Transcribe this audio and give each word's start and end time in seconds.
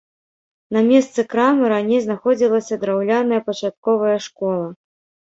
На 0.75 0.81
месцы 0.91 1.25
крамы 1.33 1.65
раней 1.73 2.01
знаходзілася 2.05 2.77
драўляная 2.85 3.39
пачатковая 3.51 4.15
школа. 4.29 4.65